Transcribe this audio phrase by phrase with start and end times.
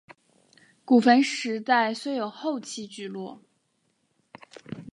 [0.83, 3.39] 古坟时代虽有后期聚落。